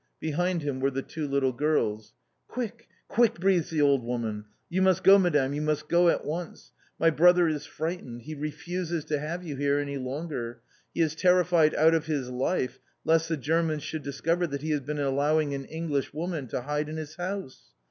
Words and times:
Behind 0.19 0.63
him 0.63 0.79
were 0.79 0.89
the 0.89 1.03
two 1.03 1.27
little 1.27 1.51
girls. 1.51 2.15
"Quick, 2.47 2.87
quick!" 3.07 3.35
breathes 3.39 3.69
the 3.69 3.81
old 3.83 4.03
woman, 4.03 4.45
"you 4.67 4.81
must 4.81 5.03
go, 5.03 5.19
Madame, 5.19 5.53
you 5.53 5.61
must 5.61 5.87
go 5.87 6.09
at 6.09 6.25
once! 6.25 6.71
My 6.97 7.11
brother 7.11 7.47
is 7.47 7.67
frightened; 7.67 8.23
he 8.23 8.33
refuses 8.33 9.05
to 9.05 9.19
have 9.19 9.43
you 9.43 9.55
here 9.57 9.77
any 9.77 9.99
longer. 9.99 10.61
He 10.91 11.01
is 11.01 11.13
terrified 11.13 11.75
out 11.75 11.93
of 11.93 12.07
his 12.07 12.31
life 12.31 12.79
lest 13.05 13.29
the 13.29 13.37
Germans 13.37 13.83
should 13.83 14.01
discover 14.01 14.47
that 14.47 14.63
he 14.63 14.71
has 14.71 14.81
been 14.81 14.97
allowing 14.97 15.53
an 15.53 15.65
English 15.65 16.15
woman 16.15 16.47
to 16.47 16.61
hide 16.61 16.89
in 16.89 16.97
his 16.97 17.17
house!" 17.17 17.73